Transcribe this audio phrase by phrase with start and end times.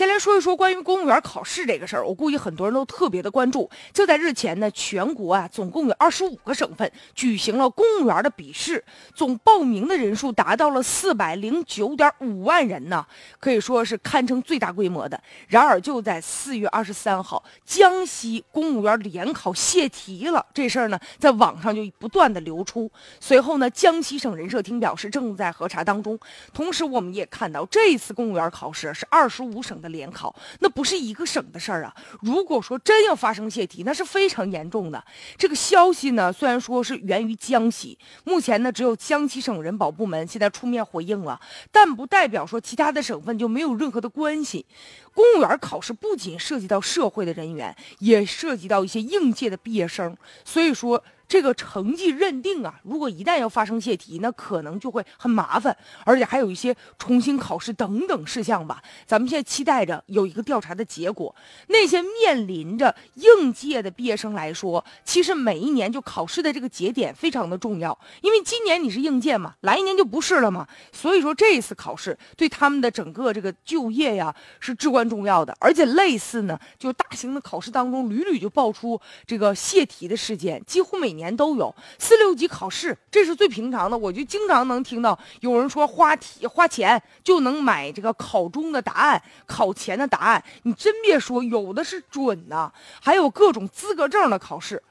[0.00, 3.68] 先来说一说关于公务员考试这个事儿，我估计很多人都特别的关注。
[3.92, 8.82] 就在日前呢，全国啊总共有二十五个省份举行了公务员的笔试，
[9.14, 13.06] 总报名的人数达到了四百零九点五万人呢，
[13.38, 15.22] 可以说是堪称最大规模的。
[15.48, 22.90] 然而就在四月二十三号，江西公务员联考泄题了，这事儿呢在网上就不断的流出。
[23.20, 26.18] 随后呢，江西省人社厅表示正在核查当中。
[26.54, 29.78] 同时，我们也看到这次公务员考试是二十五省。
[29.80, 31.94] 的联考，那不是一个省的事儿啊！
[32.20, 35.04] 如果说真要发生泄题，那是非常严重的。
[35.36, 44.64] 这个消息呢，虽然说是源于江西，目前呢只有江西省人保部门现在出面回应了，但不代表说其他的省份就没有任何的关系。
[45.12, 51.02] 公务员考试不仅涉及到社会的人员，也涉及到一些应届的毕业生，所以说。
[51.30, 58.82] 这个成绩认定啊，如果一旦要发生泄题，那可能就会很麻烦，而且还有一些重新考试等等事项吧。
[59.06, 61.32] 咱们现在期待着有一个调查的结果。
[61.68, 70.66] 那些面临着应届的毕业生来说，其实每一年就考试的这个节点非常的重要，因为今年你是应届嘛，来一年就不是了嘛。
[70.90, 75.56] 所以说这一次考试对他们的整个这个就业呀是至关重要的。
[75.60, 81.19] 而且类似呢，就大型的考试当中屡屡就爆出这个泄题的事件，几乎每年。
[81.20, 83.96] 年都有四六级考试，这是最平常的。
[83.96, 90.42] 我就经常能听到有人说花题花钱就能买这个考中的答案、考前的答案。
[90.62, 94.82] 你真别说，有的是准的，还有各种资格证的考试，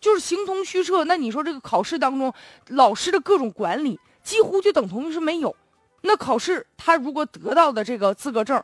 [0.00, 1.04] 就是形同虚设。
[1.04, 2.34] 那你说这个考试当中，
[2.70, 5.54] 老师的各种管理几乎就等同于是没有。
[6.02, 8.60] 那考试他如果得到的这个资格证，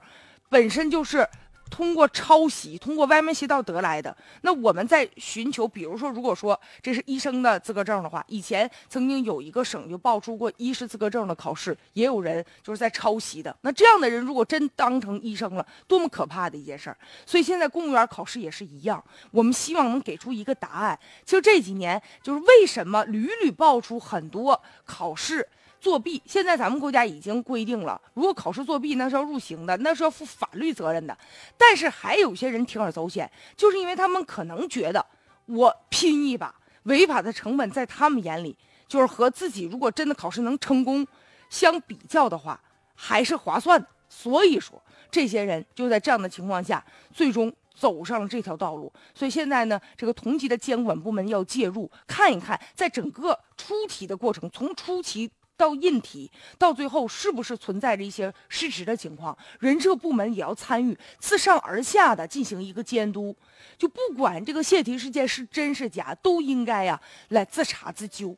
[0.49, 1.27] 本身就是。
[1.73, 4.15] 通过抄袭，通过歪门邪道得来的。
[4.43, 13.57] 那我们在寻求，比如说，如果说这是医生的资格证的话，以前曾经有一个省就爆出过医师资格证的考试，也有人就是在抄袭的。
[13.63, 16.97] 那这样的人如果真当成医生了，多么可怕的一件事儿！
[17.25, 20.99] 所以现在公务员考试也是一样，我们希望能给出一个答案。
[21.25, 25.49] 就这几年，就是为什么屡屡爆出很多考试。
[25.83, 31.19] 作弊，现在咱们国家已经规定了，如果考试作弊，那是要入刑的，那是要负法律责任的。
[31.59, 35.05] 但是还有些人铤而走险，就是因为他们可能觉得
[35.47, 36.55] 我拼一把，
[36.85, 38.57] 违法的成本在他们眼里
[38.87, 41.05] 就是和自己如果真的考试能成功
[41.51, 42.61] 相比较的话，
[42.95, 43.89] 还是划算的。
[44.09, 48.93] 所以说，这些人就在这样的情况下，最终走上了这条道路。
[49.13, 55.29] 所以现在呢，这个同级的监管部门要介入，看一看，在整个出题的过程，从出题。
[55.57, 59.37] 到印题，到最后是不是存在着一些失职的情况？
[59.61, 63.35] 人社部门也要参与，自上而下的进行一个监督。
[63.79, 68.37] 就不管这个泄题事件是真是假，都应该呀来自查自纠。